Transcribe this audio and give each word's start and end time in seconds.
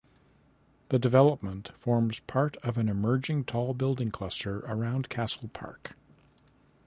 The 0.89 0.97
development 0.97 1.69
forms 1.77 2.21
part 2.21 2.57
of 2.63 2.79
an 2.79 2.89
emerging 2.89 3.43
tall 3.43 3.75
building 3.75 4.09
cluster 4.09 4.61
around 4.61 5.09
Castle 5.09 5.51
Park. 5.53 5.95